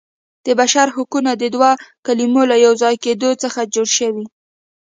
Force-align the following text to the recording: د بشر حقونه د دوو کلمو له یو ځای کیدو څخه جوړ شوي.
د 0.45 0.47
بشر 0.59 0.87
حقونه 0.95 1.31
د 1.37 1.43
دوو 1.55 1.71
کلمو 2.05 2.43
له 2.51 2.55
یو 2.65 2.73
ځای 2.81 2.95
کیدو 3.03 3.29
څخه 3.43 3.61
جوړ 3.73 3.87
شوي. 3.97 4.25